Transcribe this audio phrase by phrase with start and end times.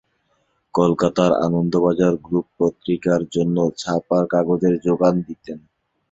[0.73, 5.59] কলকাতার আনন্দবাজার গ্রুপ পত্রিকার জন্য ছাপার কাগজের যোগান দিতেন।